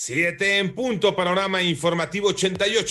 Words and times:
Siete 0.00 0.58
en 0.58 0.76
punto, 0.76 1.16
panorama 1.16 1.60
informativo 1.60 2.32